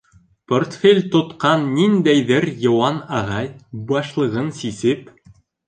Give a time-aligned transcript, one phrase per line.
[0.51, 3.53] Портфель тотҡан ниндәйҙер йыуан ағай,
[3.95, 5.17] башлығын сисеп: